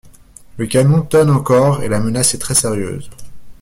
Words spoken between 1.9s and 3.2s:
menace est très sérieuse.